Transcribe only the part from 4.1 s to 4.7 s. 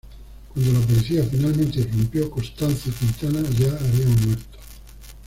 muerto.